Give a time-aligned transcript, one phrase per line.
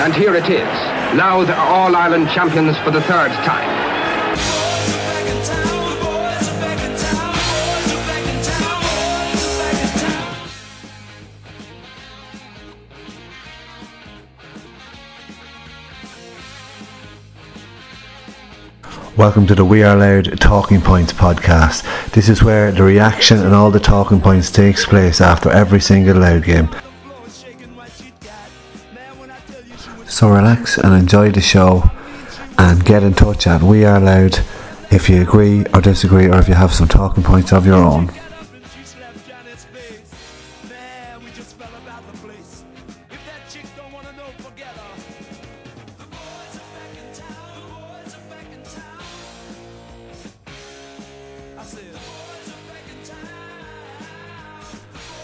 [0.00, 0.62] And here it is.
[1.18, 3.68] Louth are All-Ireland champions for the third time.
[19.16, 22.12] Welcome to the We Are Louth Talking Points podcast.
[22.12, 26.18] This is where the reaction and all the talking points takes place after every single
[26.18, 26.70] Louth game.
[30.18, 31.88] So relax and enjoy the show
[32.58, 34.40] and get in touch at We Are Louth
[34.92, 38.10] if you agree or disagree or if you have some talking points of your own.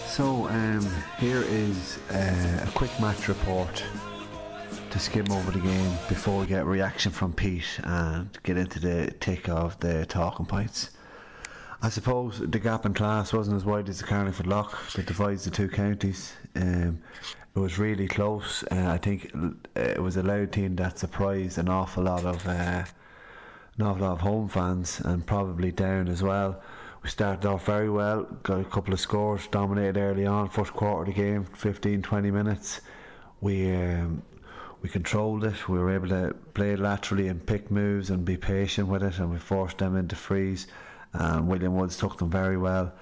[0.07, 3.83] So um, here is uh, a quick match report
[4.95, 9.11] to skim over the game before we get reaction from Pete and get into the
[9.19, 10.91] tick of the talking points.
[11.83, 15.43] I suppose the gap in class wasn't as wide as the Carlingford Lough that divides
[15.43, 16.35] the two counties.
[16.55, 17.01] Um,
[17.57, 18.63] it was really close.
[18.71, 19.33] Uh, I think
[19.75, 22.85] it was a Louth team that surprised an awful lot of uh,
[23.77, 26.63] an awful lot of home fans and probably down as well.
[27.03, 31.01] We started off very well, got a couple of scores, dominated early on, first quarter
[31.01, 32.81] of the game, 15 20 minutes.
[33.41, 34.23] We um,
[34.85, 38.87] we controlled it, we were able to play laterally and pick moves and be patient
[38.87, 40.67] with it, and we forced them into frees.
[41.15, 42.93] And William Woods took them very well.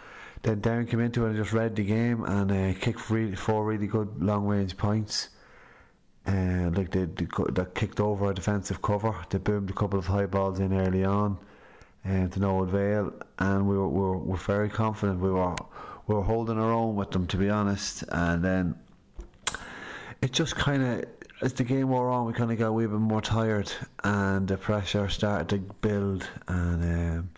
[0.42, 3.64] Then Darren came into it and just read the game and uh, kicked really, four
[3.64, 5.30] really good long range points.
[6.24, 7.26] Uh, like they, they,
[7.74, 9.12] kicked over a defensive cover.
[9.30, 11.36] They boomed a couple of high balls in early on
[12.04, 15.18] um, to no avail, and we were, we were, were very confident.
[15.18, 15.56] We were
[16.06, 18.04] we were holding our own with them, to be honest.
[18.08, 18.76] And then
[20.20, 21.04] it just kind of,
[21.42, 23.70] as the game wore on, we kind of got a wee bit more tired,
[24.04, 27.30] and the pressure started to build, and um,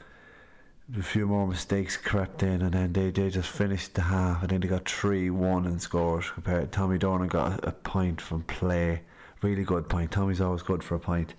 [0.97, 4.45] a few more mistakes crept in, and then they, they just finished the half.
[4.45, 6.31] I think they got three one and scores.
[6.31, 9.01] Compared, Tommy Durnin got a, a point from play,
[9.43, 10.13] really good point.
[10.13, 11.35] Tommy's always good for a point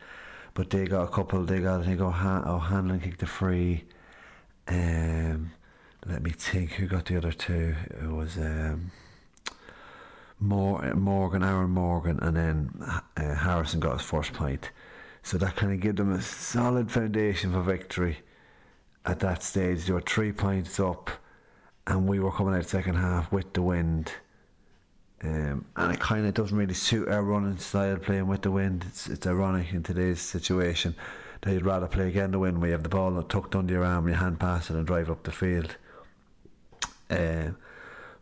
[0.55, 1.43] but they got a couple.
[1.43, 3.83] They got I think O'Han- O'Hanlon kicked the free.
[4.67, 5.51] Um,
[6.07, 6.71] let me think.
[6.71, 7.75] Who got the other two?
[8.01, 8.91] It was um,
[10.47, 12.69] Morgan, Aaron Morgan, and then
[13.17, 14.71] uh, Harrison got his first point.
[15.23, 18.19] So that kind of gave them a solid foundation for victory.
[19.05, 21.09] At that stage, they were three points up,
[21.87, 24.11] and we were coming out second half with the wind.
[25.23, 28.85] Um, and it kind of doesn't really suit our running style playing with the wind.
[28.87, 30.95] It's, it's ironic in today's situation
[31.41, 33.85] that you'd rather play again the wind where you have the ball tucked under your
[33.85, 35.77] arm and you hand pass it and drive up the field.
[37.09, 37.49] Uh,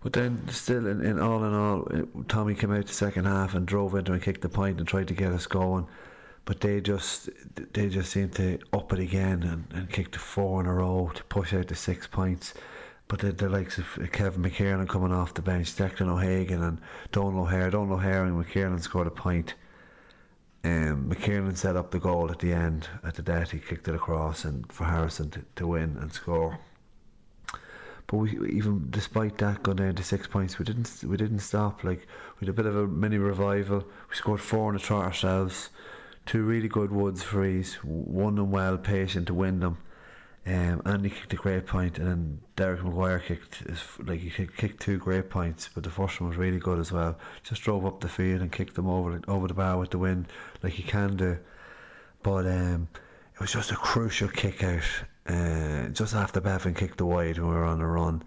[0.04, 1.88] but then, still, in, in all in all,
[2.28, 5.08] Tommy came out the second half and drove into and kicked the point and tried
[5.08, 5.88] to get us going.
[6.44, 7.30] But they just
[7.72, 11.10] they just seemed to up it again and, and kick the four in a row
[11.16, 12.54] to push out the six points.
[13.08, 16.82] But the, the likes of Kevin McKernan coming off the bench, Declan O'Hagan and
[17.14, 17.70] Donald O'Hare.
[17.70, 19.54] Donald O'Hare and McKernan scored a point.
[20.66, 23.52] Um, McKernan set up the goal at the end, at the death.
[23.52, 26.60] He kicked it across and for Harrison to, to win and score.
[28.08, 31.84] But we, even despite that going down to six points, we didn't we didn't stop.
[31.84, 32.08] Like
[32.40, 33.80] we had a bit of a mini revival.
[34.10, 35.70] We scored four in the trot ourselves.
[36.26, 37.78] Two really good Woods frees.
[37.84, 39.78] Won them well, patient to win them.
[40.46, 44.82] Um, he kicked a great point, and then Derek Maguire kicked his, like he kicked
[44.82, 47.18] two great points, but the first one was really good as well.
[47.44, 50.28] Just drove up the field and kicked them over over the bar with the wind,
[50.62, 51.38] like he can do.
[52.24, 52.90] But um,
[53.34, 54.84] it was just a crucial kick out,
[55.28, 58.24] uh, just after Bevan kicked the wide when we were on the run,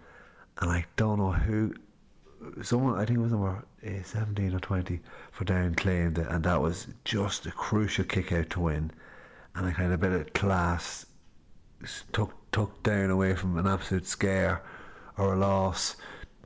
[0.58, 1.74] and I don't know who
[2.62, 5.00] someone I think it was number uh, 17 or 20
[5.32, 8.90] for down claimed it, and that was just a crucial kick out to win,
[9.54, 11.06] and a kind of bit of class
[12.12, 14.62] took took down away from an absolute scare
[15.18, 15.96] or a loss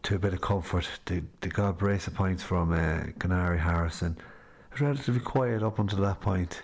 [0.02, 0.88] to a bit of comfort.
[1.04, 4.16] They, they got a brace of points from uh, Connaire Harrison.
[4.18, 6.62] It was relatively quiet up until that point,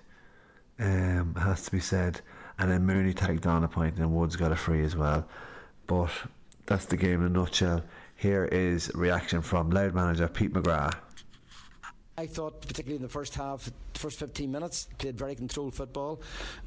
[0.79, 2.21] um, has to be said.
[2.59, 5.27] And then Mooney tagged on a point and Woods got a free as well.
[5.87, 6.11] But
[6.67, 7.83] that's the game in a nutshell.
[8.17, 10.97] Here is reaction from Louth manager Pete McGrath.
[12.19, 16.23] I thought, particularly in the first half, first 15 minutes, played very controlled football,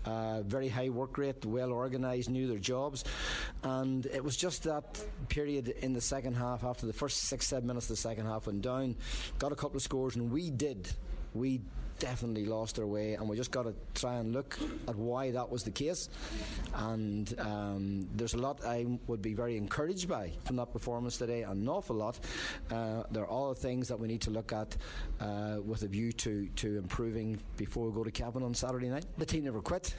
[0.05, 3.03] uh, very high work rate, well organised, knew their jobs,
[3.63, 7.65] and it was just that period in the second half, after the first six, seven
[7.65, 8.95] minutes of the second half went down,
[9.39, 10.87] got a couple of scores, and we did,
[11.33, 11.61] we
[11.99, 15.49] definitely lost our way, and we just got to try and look at why that
[15.49, 16.09] was the case.
[16.73, 21.43] And um, there's a lot I would be very encouraged by from that performance today,
[21.43, 22.19] an awful lot.
[22.71, 24.75] Uh, there are other things that we need to look at
[25.19, 29.05] uh, with a view to, to improving before we go to Cavan on Saturday night.
[29.17, 29.93] The team never quit,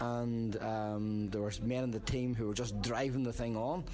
[0.00, 3.84] and um, there were men in the team who were just driving the thing on.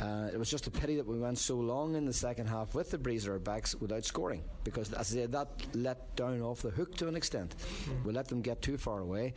[0.00, 2.74] Uh, it was just a pity that we went so long in the second half
[2.74, 6.70] with the Breezer backs without scoring because, as I said, that let down off the
[6.70, 7.54] hook to an extent.
[7.84, 8.04] Mm.
[8.04, 9.34] We let them get too far away,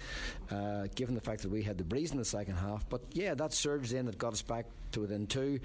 [0.50, 2.88] uh, given the fact that we had the breeze in the second half.
[2.90, 5.60] But yeah, that surge then that got us back to within two.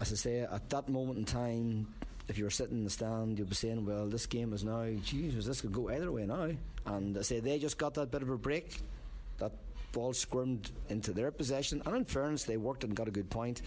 [0.00, 1.92] As I say, at that moment in time,
[2.28, 4.86] if you were sitting in the stand, you'd be saying, "Well, this game is now,
[5.02, 6.50] Jesus, this could go either way now."
[6.86, 8.80] And I say they just got that bit of a break.
[9.38, 9.52] That
[9.92, 13.62] ball squirmed into their possession, and in fairness, they worked and got a good point.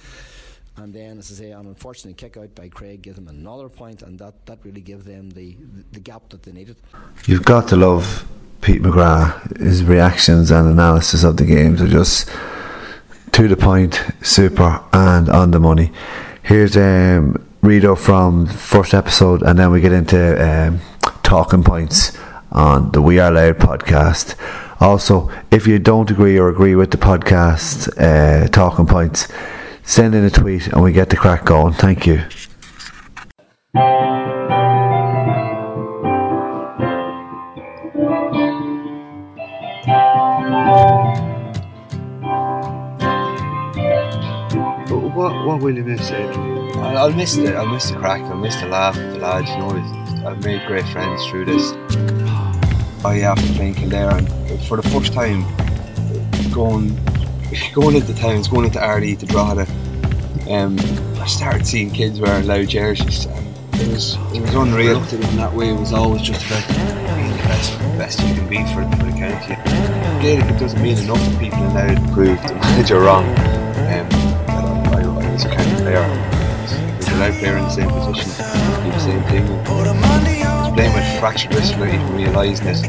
[0.78, 4.02] and then, as I say, an unfortunate kick out by Craig gave them another point,
[4.02, 5.56] and that, that really gave them the,
[5.92, 6.78] the gap that they needed.
[7.26, 8.26] You've got to love
[8.62, 9.58] Pete McGrath.
[9.58, 12.30] His reactions and analysis of the games are just
[13.34, 15.92] to the point, super, and on the money.
[16.42, 20.82] Here's a um, Rito from first episode, and then we get into um,
[21.24, 22.18] talking points
[22.52, 24.36] on the We Are Louth podcast.
[24.84, 29.32] Also, if you don't agree or agree with the podcast uh, talking points,
[29.84, 31.72] send in a tweet and we get the crack going.
[31.72, 32.22] Thank you.
[45.14, 46.78] What, what will you miss, Adrian?
[46.78, 48.20] I'll miss the I'll miss the crack.
[48.24, 49.50] I'll miss the laugh with the lads.
[49.50, 52.23] You know, I've made great friends through this.
[53.06, 55.44] Oh yeah, after playing Kildare, and for the first time,
[56.54, 56.98] going
[57.74, 59.68] going into towns, going into Ardee to Drogheda,
[60.50, 60.80] um,
[61.20, 65.00] I started seeing kids wearing Louth jerseys, and it was it was unreal.
[65.00, 65.72] I it in that way.
[65.72, 69.56] It was always just about being the best, best you can be for, the county.
[70.22, 73.26] Gaelic it doesn't mean enough for people in Louth to prove the manager wrong.
[73.26, 74.08] Um,
[74.48, 76.43] I, I, I was a county player.
[77.24, 78.30] A player in the same position,
[78.84, 79.48] do the same thing.
[79.48, 82.82] Was playing with fractured wrist without even realising it.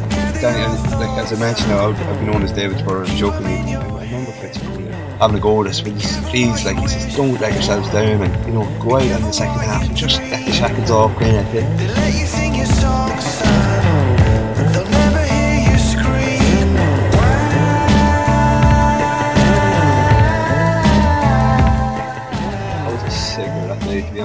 [0.42, 3.76] Like as I mentioned, I've, I've been known as David's brother, jokingly.
[3.76, 7.52] I remember Fitz having a go at us, please, please, like he says, don't let
[7.52, 10.52] yourselves down and you know go out in the second half and just let the
[10.52, 12.94] shackles off, kind of thing.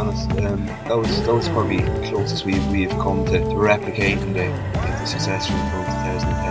[0.09, 0.31] Honest.
[0.31, 4.49] Um, that was that was probably the closest we we've come to, to replicating the,
[4.73, 6.49] the success from 2010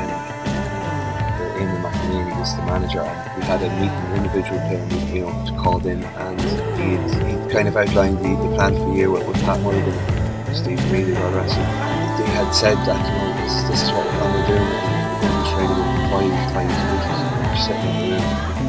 [2.38, 6.03] was the manager, and we had a meeting, an individual player, you know, called in,
[6.05, 6.41] and
[6.79, 6.94] he
[7.27, 10.79] he kind of outlined the, the plan for the year with, with Pat Mulligan, Steve
[10.93, 11.58] Reid, and the.
[11.58, 14.55] And they had said that you know this, this is what we're going to do,
[14.55, 17.05] and to it five times week.
[17.43, 18.68] We're sitting in the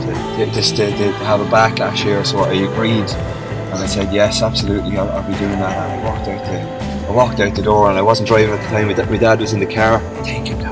[0.00, 2.24] to, just to, to, have a backlash here.
[2.24, 5.76] So I agreed, and I said yes, absolutely, I'll, I'll be doing that.
[5.76, 8.62] And I walked out the I walked out the door, and I wasn't driving at
[8.62, 8.88] the time.
[8.88, 10.62] My dad was in the car, Take thinking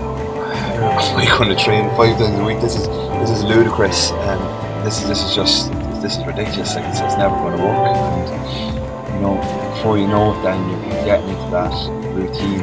[1.14, 2.60] we're going to train five times a week.
[2.60, 2.86] This is
[3.20, 6.74] this is ludicrous, and this is this is just this is ridiculous.
[6.74, 7.76] Like it's, it's never going to work.
[7.76, 9.36] And you know,
[9.74, 11.74] before you know it, then you're getting into that
[12.14, 12.60] routine.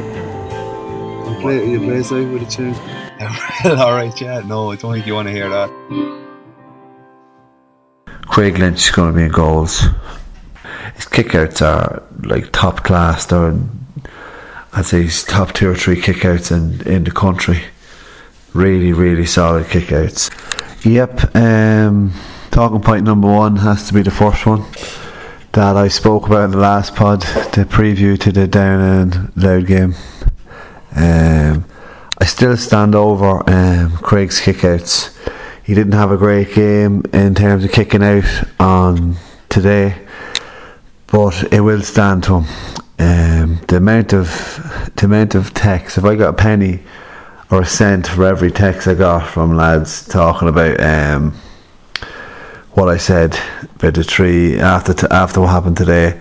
[1.28, 2.74] You play, you play side with a tune.
[3.80, 4.42] All right, yeah.
[4.42, 5.70] No, I don't think you want to hear that.
[8.38, 9.80] Craig Lynch is going to be in goals.
[10.94, 13.26] His kickouts are like top class.
[13.26, 13.58] They're,
[14.74, 17.64] I'd say he's top two or three kickouts in, in the country
[18.54, 20.30] really, really solid kickouts.
[20.86, 22.14] Yep, um,
[22.52, 24.64] talking point number one has to be the first one
[25.54, 29.66] that I spoke about in the last pod, the preview to the Down and Louth
[29.66, 29.96] game.
[30.96, 31.66] Um,
[32.20, 35.16] I still stand over um, Craig's kickouts.
[35.68, 38.24] He didn't have a great game in terms of kicking out
[38.58, 39.18] on
[39.50, 39.96] today,
[41.08, 42.46] but it will stand to him.
[43.00, 44.30] Um, the amount of
[44.96, 45.98] the amount of text.
[45.98, 46.80] If I got a penny
[47.52, 51.34] or a cent for every text I got from lads talking about um,
[52.72, 53.38] what I said
[53.76, 56.18] about the tree after t- after what happened today.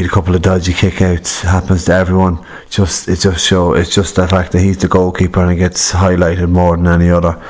[0.00, 2.44] A couple of dodgy kickouts happens to everyone.
[2.70, 5.92] Just it just show it's just the fact that he's the goalkeeper and it gets
[5.92, 7.40] highlighted more than any other.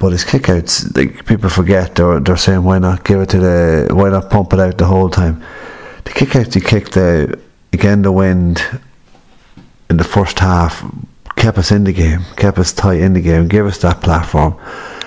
[0.00, 3.88] But his kickouts, like people forget, they're they're saying why not give it to the
[3.92, 5.42] why not pump it out the whole time.
[6.04, 7.38] The kickouts he kicked the
[7.72, 8.62] again the wind
[9.90, 10.84] in the first half
[11.36, 14.58] kept us in the game, kept us tight in the game, gave us that platform.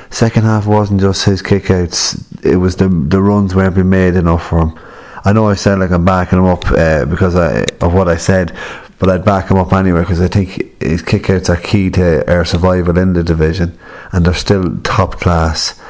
[0.10, 4.48] Second half wasn't just his kickouts; it was the the runs weren't being made enough
[4.48, 4.80] for him.
[5.24, 8.18] I know I sound like I'm backing him up uh, because I, of what I
[8.18, 8.58] said,
[9.02, 12.46] but I'd back him up anyway because I think his kickouts are key to our
[12.46, 13.76] survival in the division,
[14.12, 15.82] and they're still top class.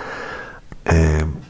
[0.86, 1.41] Um,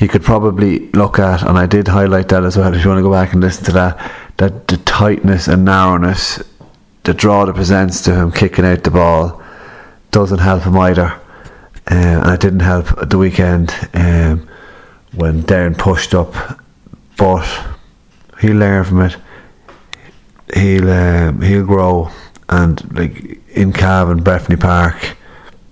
[0.00, 2.72] you could probably look at, and I did highlight that as well.
[2.74, 6.42] If you want to go back and listen to that, that the tightness and narrowness,
[7.02, 9.42] the draw that presents to him kicking out the ball,
[10.12, 11.12] doesn't help him either.
[11.90, 14.48] Uh, and it didn't help at the weekend um,
[15.12, 16.32] when Darren pushed up,
[17.18, 17.46] but
[18.40, 19.18] he learned from it.
[20.54, 22.10] He'll um, he'll grow,
[22.48, 25.16] and like in Cavan, Breffni Park,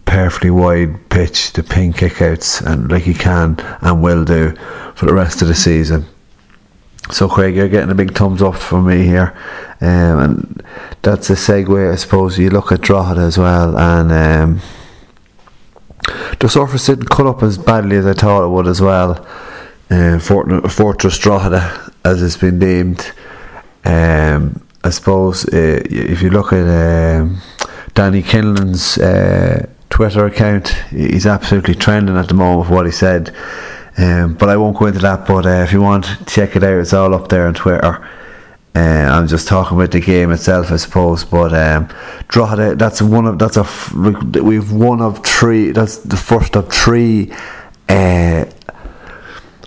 [0.05, 4.55] perfectly wide pitch to pin kickouts, and like he can and will do
[4.95, 6.07] for the rest of the season.
[7.11, 9.35] So Craig, you're getting a big thumbs up from me here,
[9.81, 10.63] um, and
[11.03, 12.39] that's a segue, I suppose.
[12.39, 14.61] You look at Drogheda as well, and um,
[16.39, 19.27] the surface didn't cut up as badly as I thought it would as well.
[19.91, 23.11] Uh, Fort- Fortress Drogheda, as it's been deemed.
[23.85, 27.41] Um, I suppose uh, if you look at um,
[27.95, 33.35] Danny Kinlan's uh, Twitter account, he's absolutely trending at the moment with what he said.
[33.97, 35.27] Um, but I won't go into that.
[35.27, 36.79] But uh, if you want, check it out.
[36.79, 38.09] It's all up there on Twitter.
[38.75, 41.25] Uh, I'm just talking about the game itself, I suppose.
[41.25, 41.89] But um,
[42.79, 43.67] that's one of that's a
[44.41, 45.73] we've one of three.
[45.73, 47.33] That's the first of three
[47.89, 48.45] uh,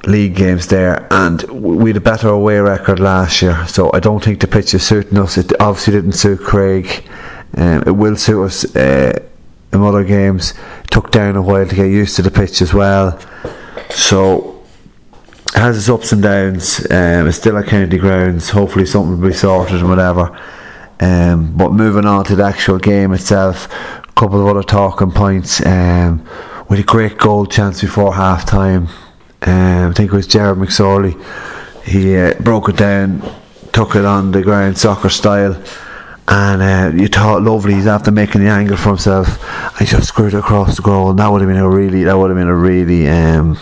[0.06, 3.66] league games there, and we had a better away record last year.
[3.68, 5.38] So I don't think the pitch is suiting us.
[5.38, 7.08] It obviously didn't suit Craig.
[7.56, 9.20] Um, it will suit us uh,
[9.74, 10.54] in other games.
[10.84, 13.20] It took down a while to get used to the pitch as well.
[13.90, 14.64] So
[15.54, 16.80] it has its ups and downs.
[16.90, 18.50] Um, it's still at county grounds.
[18.50, 20.38] Hopefully something will be sorted and whatever.
[21.00, 23.68] Um, but moving on to the actual game itself,
[23.98, 25.66] a couple of other talking points.
[25.66, 26.26] Um,
[26.70, 28.88] with a great goal chance before half time.
[29.44, 31.16] Um, I think it was Jared McSorley.
[31.84, 33.22] He uh, broke it down,
[33.74, 35.62] took it on the ground, soccer style,
[36.28, 37.74] and uh, you thought lovely.
[37.74, 39.40] He's after making the angle for himself.
[39.82, 41.10] I just screwed it across the goal.
[41.10, 43.58] And that would have been a really, that would have been a really, um,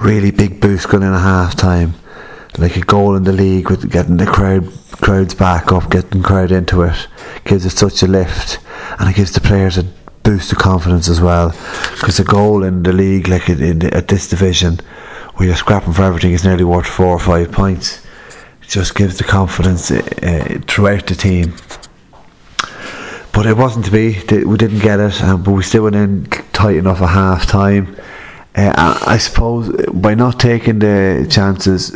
[0.00, 1.94] really big boost going in at half time.
[2.56, 6.52] Like a goal in the league with getting the crowd crowds back up, getting crowd
[6.52, 7.08] into it,
[7.44, 8.58] gives it such a lift,
[8.98, 9.84] and it gives the players a
[10.24, 11.50] boost of confidence as well.
[11.92, 14.80] Because a goal in the league, like in, in, at this division,
[15.34, 18.04] where you're scrapping for everything, is nearly worth four or five points.
[18.62, 21.54] It just gives the confidence uh, throughout the team.
[23.32, 24.14] But it wasn't to be.
[24.44, 27.96] We didn't get it, um, but we still went in tight enough at half time.
[28.56, 31.94] Uh, I suppose by not taking the chances,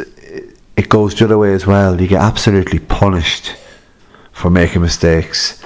[0.77, 2.01] it goes the other way as well.
[2.01, 3.55] You get absolutely punished
[4.33, 5.65] for making mistakes.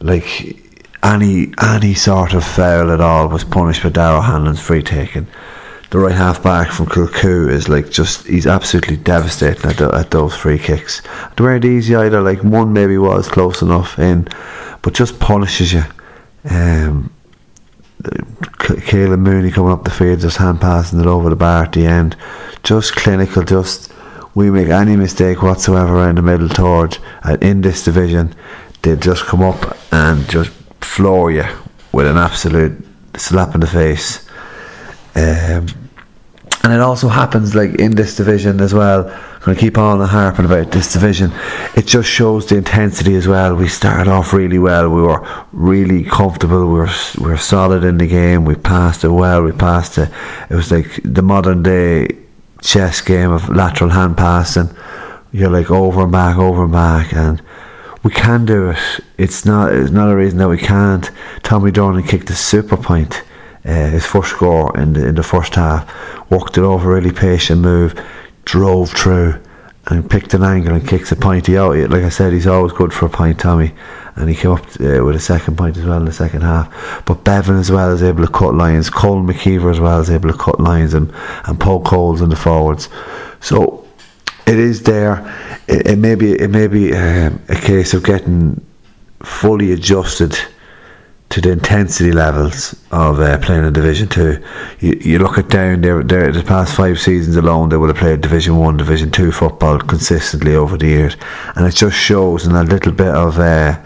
[0.00, 0.61] Like
[1.02, 5.26] any any sort of foul at all was punished by Darragh O'Hanlon's free taking.
[5.90, 10.10] The right half back from Kilcoo is like just he's absolutely devastating at, the, at
[10.10, 11.02] those free kicks.
[11.36, 12.22] They weren't easy either.
[12.22, 14.28] Like one maybe was close enough in,
[14.80, 15.82] but just punishes you.
[16.48, 17.12] Um,
[18.02, 21.86] Caolan Mooney coming up the field, just hand passing it over the bar at the
[21.86, 22.16] end.
[22.62, 23.92] Just clinical, just
[24.34, 28.34] we make any mistake whatsoever in the middle third uh, in this division,
[28.80, 30.50] they just come up and just
[30.84, 31.44] floor you
[31.92, 32.84] with an absolute
[33.16, 34.28] slap in the face.
[35.14, 35.66] Um,
[36.64, 39.10] and it also happens like in this division as well.
[39.10, 41.32] I'm going to keep on harping about this division.
[41.76, 43.56] It just shows the intensity as well.
[43.56, 44.88] We started off really well.
[44.88, 46.66] We were really comfortable.
[46.66, 48.44] We were we were solid in the game.
[48.44, 49.42] We passed it well.
[49.42, 50.10] We passed it.
[50.48, 52.16] It was like the modern day
[52.60, 54.70] chess game of lateral hand passing.
[55.32, 57.42] You're like over and back, over and back, and
[58.02, 59.00] we can do it.
[59.18, 59.72] It's not.
[59.72, 61.10] It's not a reason that we can't.
[61.42, 63.22] Tommy Durnin kicked a super point.
[63.64, 65.88] Uh, his first score in the in the first half,
[66.30, 67.94] Walked it over, really patient move,
[68.44, 69.40] drove through,
[69.86, 71.76] and picked an angle and kicks a pointy out.
[71.90, 73.72] Like I said, he's always good for a point, Tommy,
[74.16, 77.04] and he came up uh, with a second point as well in the second half.
[77.04, 78.90] But Bevan as well is able to cut lines.
[78.90, 81.12] Colin McKeever as well is able to cut lines and
[81.44, 82.88] and poke holes in the forwards.
[83.40, 83.81] So
[84.46, 85.60] it is there.
[85.68, 88.64] It, it may be it may be um, a case of getting
[89.20, 90.36] fully adjusted
[91.30, 94.42] to the intensity levels of uh, playing in Division Two.
[94.80, 97.96] You, you look at down there, there the past five seasons alone, they would have
[97.96, 101.16] played Division One, Division Two football consistently over the years,
[101.56, 103.38] and it just shows in a little bit of.
[103.38, 103.80] Uh,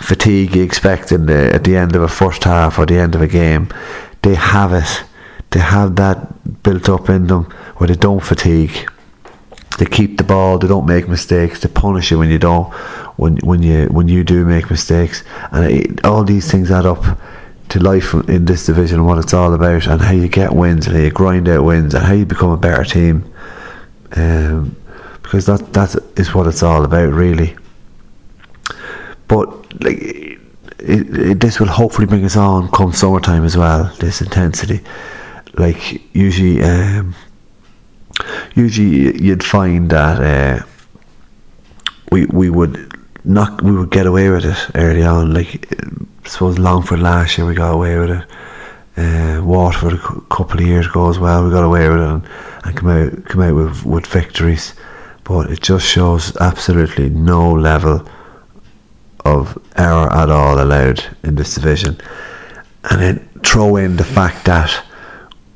[0.00, 3.14] fatigue you expect in the, at the end of a first half or the end
[3.14, 3.68] of a game,
[4.22, 5.04] they have it.
[5.50, 7.44] They have that built up in them
[7.76, 8.88] where they don't fatigue.
[9.76, 10.58] They keep the ball.
[10.58, 11.60] They don't make mistakes.
[11.60, 12.72] They punish you when you don't.
[13.16, 17.18] When when you when you do make mistakes, and it, all these things add up
[17.68, 20.86] to life in this division and what it's all about, and how you get wins,
[20.86, 23.24] and how you grind out wins, and how you become a better team.
[24.16, 24.76] Um,
[25.22, 27.56] because that that is what it's all about, really.
[29.28, 29.48] But
[29.82, 30.38] like, it,
[30.78, 33.84] it, this will hopefully bring us on come summertime as well.
[33.98, 34.80] This intensity,
[35.54, 37.14] like usually, um,
[38.54, 40.64] usually you'd find that uh,
[42.10, 42.92] we we would
[43.24, 45.32] not we would get away with it early on.
[45.32, 45.72] Like
[46.24, 48.26] I suppose Longford last year we got away with it.
[48.94, 52.28] Uh, Waterford a couple of years ago as well we got away with it and,
[52.64, 54.74] and come out come out with, with victories.
[55.24, 58.06] But it just shows absolutely no level
[59.24, 61.96] of error at all allowed in this division.
[62.90, 64.84] And then throw in the fact that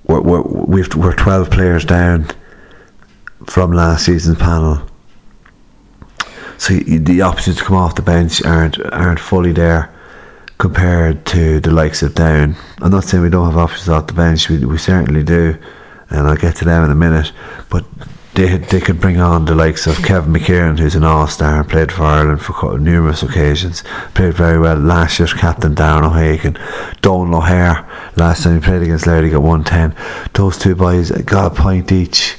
[0.06, 2.30] we're, we're, we've, we're 12 players down
[3.46, 4.82] from last season's panel.
[6.58, 9.92] So you, the options to come off the bench aren't aren't fully there
[10.58, 12.56] compared to the likes of Down.
[12.80, 14.48] I'm not saying we don't have options off the bench.
[14.48, 15.58] We we certainly do,
[16.10, 17.32] and I'll get to them in a minute.
[17.68, 17.84] But
[18.34, 21.68] they they could bring on the likes of Kevin McKernan, who's an all star, and
[21.68, 23.82] played for Ireland for numerous occasions,
[24.14, 24.76] played very well.
[24.76, 26.58] Last year's captain Darren O'Hagan,
[27.02, 27.86] Don O'Hare,
[28.16, 30.30] last time he played against Larry got 110.
[30.32, 32.36] Those two boys got a point each.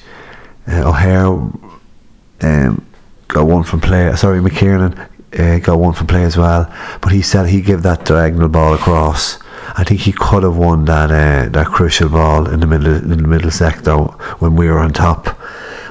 [0.68, 2.86] Uh, O'Hare um,
[3.28, 4.16] got one from play.
[4.16, 4.98] Sorry, McKernan
[5.40, 6.72] uh, got one from play as well.
[7.02, 9.40] But he said he gave that diagonal ball across.
[9.76, 13.10] I think he could have won that uh, that crucial ball in the middle in
[13.10, 13.96] the middle sector
[14.40, 15.38] when we were on top.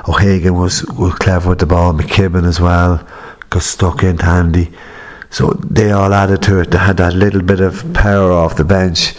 [0.08, 3.04] O'Hagan was, was clever with the ball, McKibben as well,
[3.50, 4.72] got stuck in handy.
[5.30, 6.70] So they all added to it.
[6.70, 9.14] They had that little bit of power off the bench.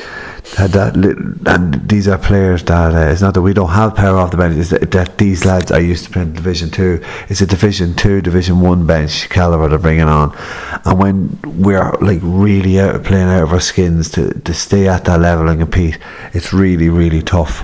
[0.55, 4.17] Had that and these are players that uh, it's not that we don't have power
[4.17, 4.57] off the bench.
[4.57, 7.03] It's that, that these lads are used to playing Division Two.
[7.29, 10.35] It's a Division Two, Division One bench caliber they're bringing on,
[10.85, 15.05] and when we're like really out playing out of our skins to to stay at
[15.05, 15.99] that level and compete,
[16.33, 17.63] it's really really tough.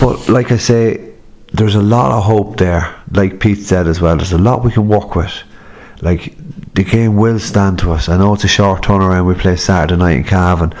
[0.00, 1.12] But like I say,
[1.52, 2.94] there's a lot of hope there.
[3.12, 5.32] Like Pete said as well, there's a lot we can work with.
[6.02, 6.36] Like
[6.74, 8.08] the game will stand to us.
[8.08, 9.26] I know it's a short turnaround.
[9.26, 10.72] We play Saturday night in Cavan,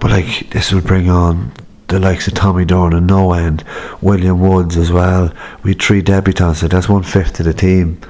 [0.00, 1.52] but like this will bring on
[1.88, 3.64] the likes of Tommy Durnin no end,
[4.00, 5.32] William Woods as well.
[5.62, 8.00] We three debutants, so that's one fifth of the team.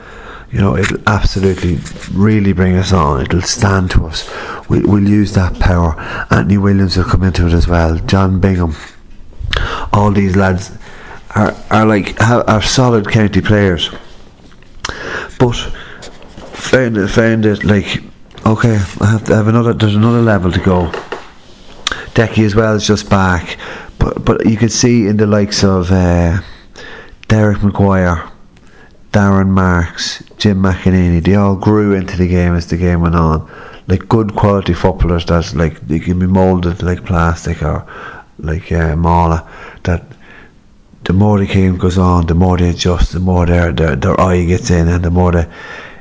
[0.50, 1.78] You know, it'll absolutely
[2.12, 3.20] really bring us on.
[3.20, 4.28] It'll stand to us.
[4.68, 5.94] We, we'll use that power.
[6.30, 7.98] Anthony Williams will come into it as well.
[7.98, 8.74] John Bingham.
[9.92, 10.76] All these lads
[11.34, 13.90] are, are like are solid county players,
[15.38, 15.54] but
[16.52, 18.02] found it found it like
[18.46, 19.72] okay, I have to have another.
[19.72, 20.92] There's another level to go.
[22.18, 23.56] Decky as well is just back,
[24.00, 26.40] but but you can see in the likes of uh,
[27.28, 28.28] Derek McGuire,
[29.12, 33.48] Darren Marks, Jim McEnany, they all grew into the game as the game went on.
[33.86, 37.86] Like good quality footballers that like they can be moulded like plastic or
[38.40, 39.48] like uh, Mala
[39.84, 40.04] that
[41.04, 44.20] the more the game goes on, the more they adjust, the more their their, their
[44.20, 45.46] eye gets in, and the more they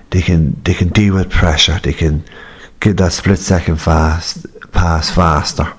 [0.09, 1.79] they can they can deal with pressure.
[1.83, 2.23] They can
[2.79, 5.71] give that split second fast pass faster,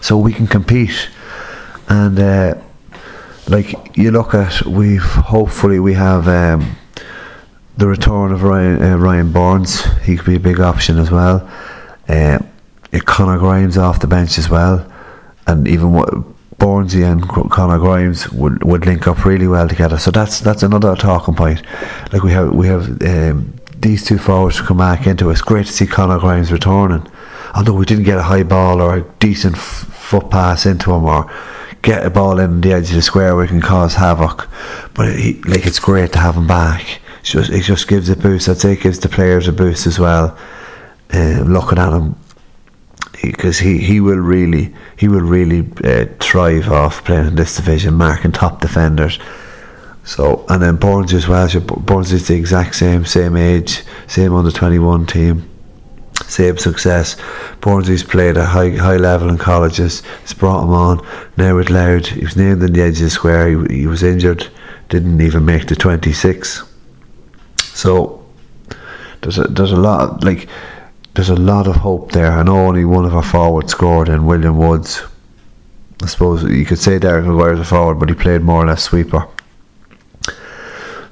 [0.00, 1.08] so we can compete.
[1.88, 2.54] And uh,
[3.48, 6.76] like you look at, we've hopefully we have um,
[7.76, 9.84] the return of Ryan uh, Ryan Burns.
[10.02, 11.48] He could be a big option as well.
[12.08, 12.38] Uh,
[13.04, 14.90] Conor Grimes off the bench as well,
[15.46, 16.08] and even what
[16.64, 19.98] and Conor Grimes would, would link up really well together.
[19.98, 21.62] So that's that's another talking point.
[22.10, 25.28] Like we have we have um, these two forwards to come back into.
[25.30, 27.06] It's great to see Conor Grimes returning.
[27.54, 31.04] Although we didn't get a high ball or a decent f- foot pass into him
[31.04, 31.30] or
[31.82, 34.48] get a ball in the edge of the square where we can cause havoc,
[34.94, 37.00] but it, like it's great to have him back.
[37.20, 38.48] It's just it just gives a boost.
[38.48, 40.36] I'd say it gives the players a boost as well.
[41.12, 42.16] Uh, looking at him
[43.22, 47.94] because he, he will really he will really uh, thrive off playing in this division,
[47.94, 49.18] marking top defenders.
[50.04, 51.48] So and then Burns as well.
[51.60, 55.48] Burns is the exact same, same age, same under twenty one team,
[56.26, 57.16] same success.
[57.60, 60.02] Burns has played at high high level in colleges.
[60.22, 62.06] It's brought him on now with Louth.
[62.06, 63.48] He was named in the edge of the square.
[63.48, 64.48] He, he was injured
[64.88, 66.62] didn't even make the 26.
[67.62, 68.24] So
[69.22, 70.48] there's a, there's a lot like
[71.14, 72.32] there's a lot of hope there.
[72.32, 75.02] I know only one of our forwards scored in William Woods.
[76.02, 78.82] I suppose you could say Derek McGuire's a forward, but he played more or less
[78.82, 79.26] sweeper.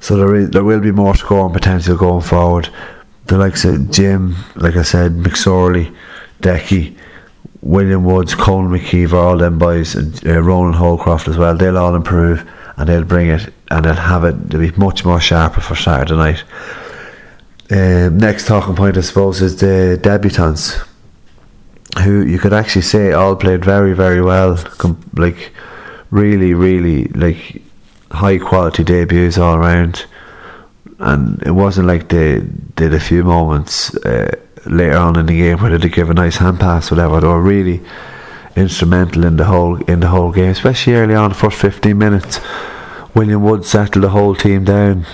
[0.01, 2.69] So there is, there will be more scoring potential going forward.
[3.25, 5.95] The likes of Jim, like I said, McSorley,
[6.41, 6.97] Decky,
[7.61, 11.55] William Woods, Colin McKeever, all them boys, and uh, Ronan Holcroft as well.
[11.55, 14.49] They'll all improve and they'll bring it and they'll have it.
[14.49, 16.43] They'll be much more sharper for Saturday night.
[17.71, 20.85] Uh, next talking point, I suppose, is the debutants,
[22.03, 24.57] who you could actually say all played very, very well.
[24.57, 25.53] Com- like
[26.11, 27.61] really, really like
[28.11, 30.05] high quality debuts all around.
[31.03, 32.41] And it wasn't like they
[32.75, 34.31] did a few moments uh,
[34.65, 37.19] later on in the game where they give a nice hand pass, or whatever.
[37.19, 37.81] They were really
[38.55, 42.39] instrumental in the whole in the whole game, especially early on, the first fifteen minutes.
[43.13, 45.05] William Wood settled the whole team down.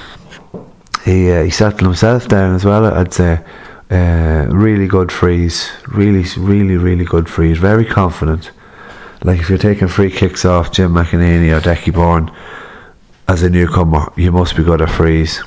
[1.03, 2.85] He uh, he settled himself down as well.
[2.85, 3.43] I'd say.
[3.91, 7.57] Uh, really good frees, really, really, really good frees.
[7.57, 8.51] Very confident.
[9.23, 12.31] Like if you're taking free kicks off Jim McEnany or Decky Bourne
[13.27, 15.41] as a newcomer, you must be good at frees.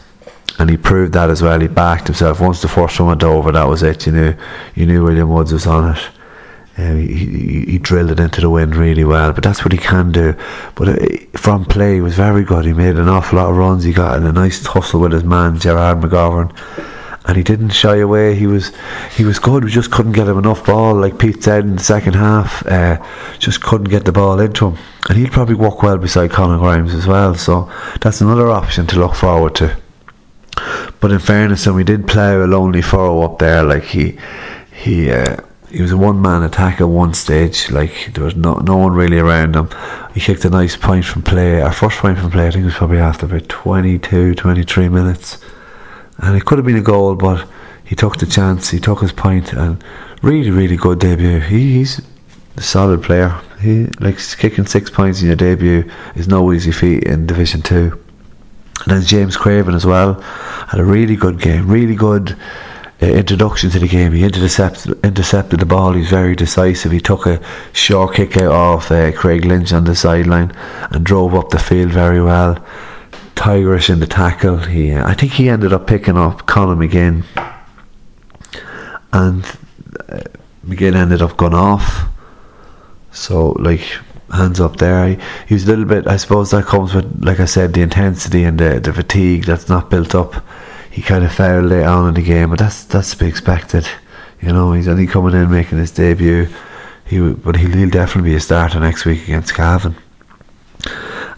[0.59, 1.59] And he proved that as well.
[1.61, 2.41] He backed himself.
[2.41, 4.07] Once the first one went over, that was it.
[4.07, 4.35] You knew,
[4.75, 6.03] you knew William Woods was on it.
[6.79, 9.79] Um, he, he, he, drilled it into the wind really well, but that's what he
[9.79, 10.35] can do.
[10.75, 12.65] But uh, from play, he was very good.
[12.65, 13.85] He made an awful lot of runs.
[13.85, 16.57] He got in a nice tussle with his man Gerard McGovern,
[17.27, 18.35] and he didn't shy away.
[18.35, 18.73] He was
[19.15, 19.65] he was good.
[19.65, 22.67] We just couldn't get him enough ball, like Pete said in the second half.
[22.67, 23.05] Uh,
[23.39, 24.79] just couldn't get the ball into him,
[25.11, 27.35] and he'd probably work well beside Conor Grimes as well.
[27.35, 29.82] So that's another option to look forward to.
[31.01, 33.63] But in fairness, and we did plough a lonely furrow up there.
[33.63, 34.19] Like he
[34.73, 35.11] he.
[35.11, 35.37] Uh,
[35.73, 37.71] he was a one man attack at one stage.
[37.71, 39.71] Like there was no no one really around him.
[40.15, 41.63] He kicked a nice point from play.
[41.63, 45.43] Our first point from play, I think, it was probably after about 22, 23 minutes,
[46.19, 47.49] and it could have been a goal, but
[47.83, 48.71] he took the chance.
[48.71, 49.83] He took his point, and
[50.21, 51.41] really, really good debut.
[51.41, 52.03] He, he's
[52.57, 53.41] a solid player.
[53.59, 58.02] He like kicking six points in your debut is no easy feat in Division Two.
[58.81, 61.69] And then James Craven as well had a really good game.
[61.69, 62.37] Really good
[63.03, 64.13] uh, introduction to the game.
[64.13, 65.93] He intercepted, intercepted the ball.
[65.93, 66.93] He's very decisive.
[66.93, 67.41] He took a
[67.73, 70.53] short kick out of uh, Craig Lynch on the sideline
[70.91, 72.65] and drove up the field very well.
[73.35, 74.59] Tigerish in the tackle.
[74.59, 77.25] He, uh, I think he ended up picking up Conor McGinn,
[79.13, 79.45] and
[80.09, 80.21] uh,
[80.65, 82.05] McGinn ended up going off.
[83.11, 83.85] So like
[84.33, 85.09] hands up there.
[85.09, 86.07] He, he was a little bit.
[86.07, 89.69] I suppose that comes with, like I said, the intensity and the the fatigue that's
[89.69, 90.43] not built up
[90.93, 93.89] he kind of failed late on in the game, but that's that's to be expected.
[94.43, 96.49] You know, he's only coming in making his debut.
[97.07, 99.97] He but he'll, he'll definitely be a starter next week against Cavan.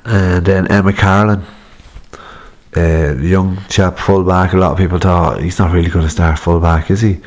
[0.04, 1.44] And then Emmet Carolan,
[2.76, 4.52] uh, young chap fullback.
[4.54, 7.20] A lot of people thought he's not really going to start fullback, is he?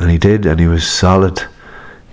[0.00, 1.42] And he did, and he was solid.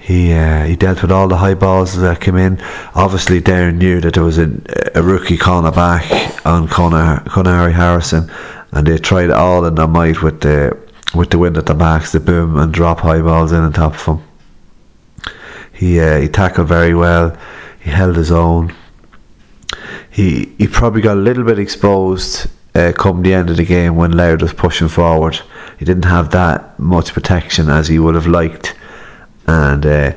[0.06, 2.62] He uh, he dealt with all the high balls that came in.
[2.94, 4.52] Obviously, Darren knew that there was a,
[4.94, 8.32] a rookie cornerback on Conor Connaire Harrison,
[8.72, 10.78] and they tried all in their might with the
[11.16, 13.96] with the wind at the backs, the boom and drop high balls in on top
[13.96, 14.24] of him.
[15.74, 17.36] He uh, he tackled very well.
[17.80, 18.76] He held his own.
[20.12, 23.96] He he probably got a little bit exposed uh, come the end of the game
[23.96, 25.40] when Laird was pushing forward.
[25.80, 28.76] He didn't have that much protection as he would have liked,
[29.48, 30.14] and uh,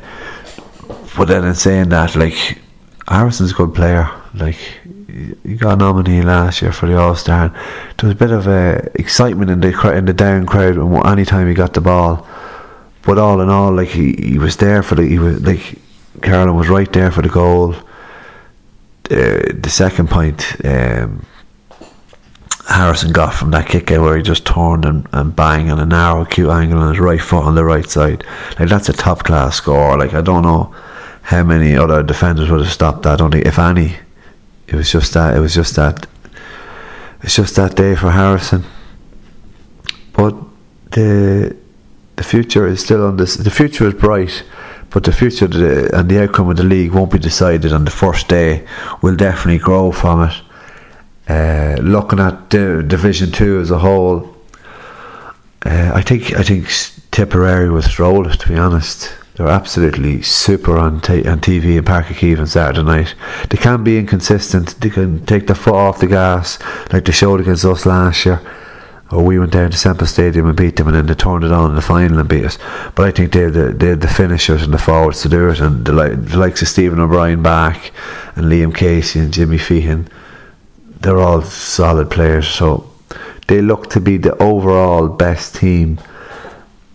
[1.17, 2.59] but then in saying that, like
[3.09, 4.11] Harrison's a good player.
[4.35, 4.59] Like
[5.43, 7.49] he got a nominee last year for the All Star.
[7.49, 11.49] There was a bit of uh, excitement in the in the down crowd any time
[11.49, 12.27] he got the ball.
[13.03, 15.79] But all in all, like he, he was there for the he was like
[16.23, 17.75] Carolan was right there for the goal.
[19.11, 21.25] Uh, the second point um,
[22.69, 25.87] Harrison got from that kick out where he just turned and, and bang on a
[25.87, 28.25] narrow acute angle on his right foot on the right side.
[28.59, 29.99] Like that's a top class score.
[29.99, 30.75] Like I don't know
[31.23, 33.23] how many other defenders would have stopped that.
[33.23, 33.97] Only if any
[34.67, 36.07] it was just that it was just that
[37.23, 38.65] it's just that day for Harrison.
[40.13, 40.35] But
[40.91, 41.57] the
[42.17, 43.37] the future is still on this.
[43.37, 44.45] The future is bright,
[44.91, 47.91] but the future the, and the outcome of the league won't be decided on the
[47.91, 48.67] first day.
[49.01, 50.35] We'll definitely grow from it.
[51.29, 54.35] Uh, looking at the Division Two as a whole,
[55.67, 56.69] uh, I think I think
[57.11, 58.25] Tipperary will stroll.
[58.25, 62.83] To be honest, they're absolutely super on, t- on TV in Uí Chaoimh on Saturday
[62.83, 63.15] night.
[63.51, 64.81] They can be inconsistent.
[64.81, 66.59] They can take their foot off the gas,
[66.93, 68.41] like they showed against us last year.
[69.13, 71.53] Or we went down to Semple Stadium and beat them, and then they turned it
[71.53, 72.59] on in the final and beat us.
[72.97, 75.85] But I think they're the, they're the finishers and the forwards to do it, and
[75.85, 77.93] the, the likes of Stephen O'Brien back,
[78.35, 80.09] and Liam Casey and Jimmy Feehan.
[81.01, 82.49] They're all solid players.
[82.49, 82.91] So
[83.47, 85.99] they look to be the overall best team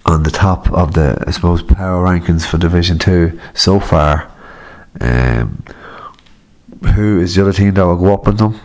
[0.05, 4.29] on the top of the, I suppose, power rankings for Division Two so far.
[4.99, 5.63] Um,
[6.95, 8.59] who is the other team that will go up with them?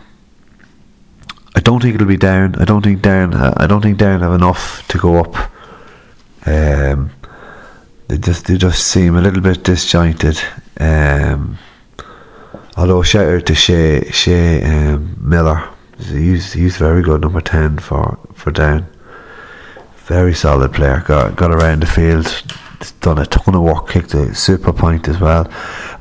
[1.55, 2.57] I don't think it'll be down.
[2.57, 3.35] I don't think down.
[3.35, 5.51] I don't think down have enough to go up.
[6.47, 7.11] Um,
[8.09, 10.39] they just they just seem a little bit disjointed.
[10.79, 11.59] Um,
[12.79, 15.69] although shout out to Shay Shay um, Millar.
[15.99, 18.87] He's he's very good number ten for for down.
[20.07, 21.03] Very solid player.
[21.07, 22.27] Got got around the field.
[23.01, 23.89] Done a ton of work.
[23.89, 25.51] Kicked a super point as well.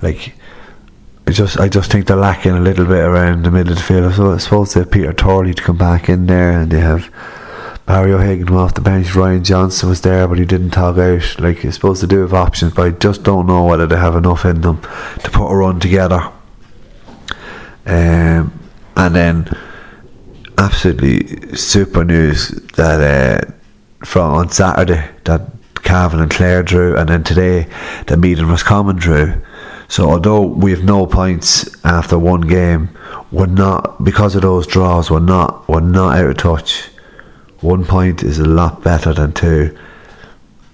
[0.04, 0.36] Like
[1.26, 3.84] I just I just think they're lacking a little bit around the middle of the
[3.84, 4.14] field.
[4.14, 7.12] So I suppose they have Peter Turley to come back in there, and they have
[7.88, 9.16] Barry O'Hagan off the bench.
[9.16, 11.40] Ryan Johnson was there, but he didn't tog out.
[11.40, 14.16] Like you're supposed to do have options, but I just don't know whether they have
[14.16, 14.80] enough in them
[15.24, 16.32] to put a run together.
[17.88, 18.60] Um,
[18.98, 19.58] and then
[20.58, 25.42] absolutely super news that uh, from on Saturday that
[25.84, 27.68] Cavan and Clare drew, and then today
[28.08, 29.42] that Meath and Roscommon drew.
[29.88, 32.90] So although we have no points after one game,
[33.32, 35.10] we're not because of those draws.
[35.10, 36.90] We're not we're not out of touch.
[37.62, 39.78] One point is a lot better than two,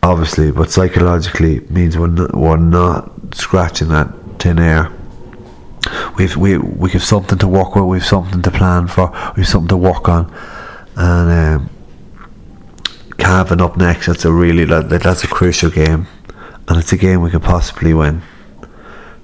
[0.01, 4.91] obviously, but psychologically means we're not, we're not scratching that tin air.
[6.17, 7.85] We've we we have something to work with.
[7.85, 9.11] We've something to plan for.
[9.35, 10.33] We've something to work on,
[10.95, 11.69] and um,
[13.17, 14.07] Cavan up next.
[14.07, 16.07] That's a really that, that's a crucial game,
[16.67, 18.21] and it's a game we could possibly win.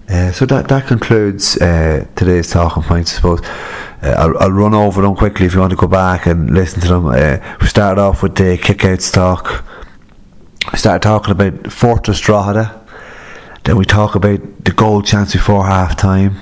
[0.10, 3.14] Uh, so that that concludes uh, today's talking points.
[3.14, 3.42] I suppose
[4.02, 6.82] uh, I'll, I'll, run over them quickly if you want to go back and listen
[6.82, 7.06] to them.
[7.08, 9.64] Uh, we started off with the kickouts talk.
[10.72, 12.86] We started talking about Fortress Drogheda.
[13.64, 16.38] Then we talk about the goal chance before half time.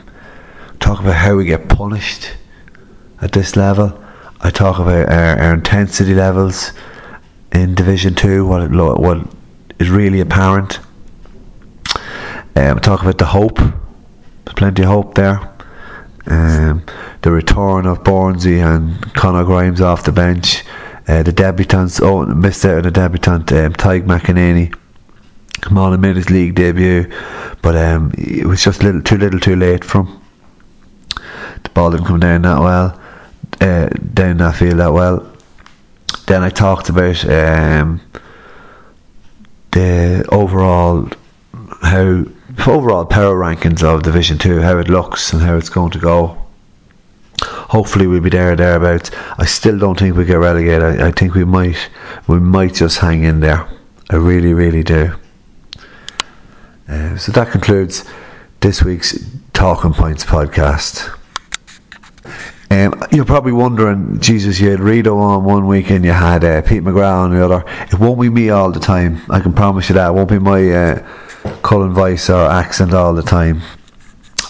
[0.87, 2.31] Talk about how we get punished
[3.19, 4.01] at this level.
[4.39, 6.71] I talk about our, our intensity levels
[7.51, 8.47] in Division Two.
[8.47, 9.27] What it, what
[9.79, 10.79] is really apparent.
[12.55, 13.57] Um, talk about the hope.
[13.57, 15.53] There's plenty of hope there.
[16.25, 16.85] Um,
[17.21, 20.63] the return of Bornsey and Conor Grimes off the bench.
[21.05, 24.73] Uh, the debutants, oh, missed out on the debutant, um, Tyg McEnany.
[25.59, 27.11] Come on and made his league debut,
[27.61, 30.21] but um, it was just little too little too late from.
[31.77, 32.99] Ball didn't come down that well,
[33.61, 35.31] uh, down that field that well.
[36.25, 38.01] Then I talked about um,
[39.69, 41.07] the overall
[41.83, 42.25] how
[42.65, 46.47] overall power rankings of Division Two, how it looks and how it's going to go.
[47.43, 49.11] Hopefully we'll be there thereabouts.
[49.37, 50.81] I still don't think we get relegated.
[50.81, 51.91] I, I think we might
[52.25, 53.69] we might just hang in there.
[54.09, 55.13] I really, really do.
[56.89, 58.03] Uh, so that concludes
[58.61, 61.13] this week's Talking Points podcast.
[62.69, 66.61] Um, you're probably wondering, Jesus, you had Rito on one week and you had uh,
[66.61, 67.63] Pete McGrath on the other.
[67.83, 69.21] It won't be me all the time.
[69.29, 70.09] I can promise you that.
[70.09, 71.07] It won't be my uh,
[71.61, 73.61] Cullen voice or accent all the time.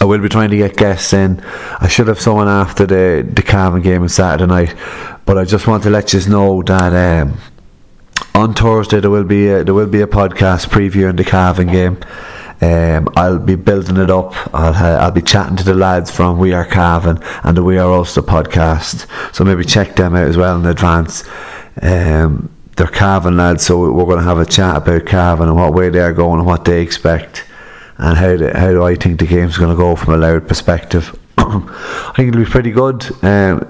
[0.00, 1.40] I will be trying to get guests in.
[1.80, 4.74] I should have someone after the the Cavan game on Saturday night,
[5.26, 7.38] but I just want to let you know that um,
[8.34, 11.98] on Thursday there will be a, there will be a podcast previewing the Cavan game.
[12.60, 14.32] Um, I'll be building it up.
[14.54, 17.92] I'll I'll be chatting to the lads from We Are Cavan and the We Are
[17.92, 19.06] Ulster podcast.
[19.34, 21.24] So maybe check them out as well in advance.
[21.80, 25.74] Um, they're Cavan lads, so we're going to have a chat about Cavan and what
[25.74, 27.44] way they're going and what they expect,
[27.96, 30.46] and how do, how do I think the game's going to go from a Louth
[30.46, 31.18] perspective.
[31.38, 33.04] I think it'll be pretty good.
[33.24, 33.68] Um,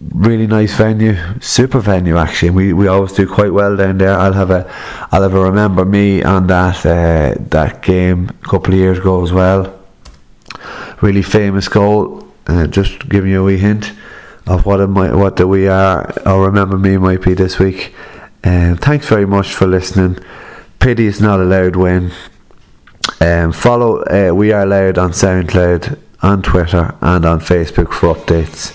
[0.00, 2.50] really nice venue, super venue actually.
[2.50, 4.18] We we always do quite well down there.
[4.18, 4.70] I'll have a
[5.12, 9.32] I'll a remember me on that uh, that game a couple of years ago as
[9.32, 9.78] well.
[11.00, 12.26] Really famous goal.
[12.46, 13.92] Uh, just giving you a wee hint
[14.46, 17.94] of what it what the we are or remember me might be this week.
[18.42, 20.18] Um, thanks very much for listening.
[20.78, 22.12] Pity is not allowed when.
[23.20, 28.74] Um, follow uh, We Are Louth on SoundCloud, on Twitter, and on Facebook for updates.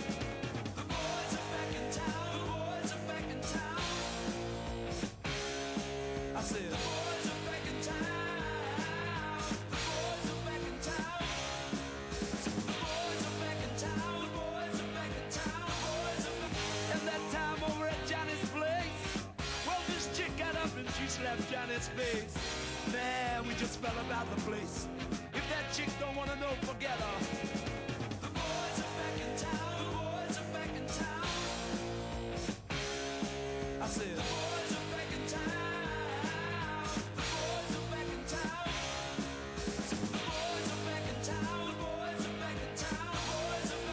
[21.81, 22.93] his face.
[22.93, 24.87] Man, we just fell about the place.
[25.33, 27.40] If that chick don't wanna know, forget her.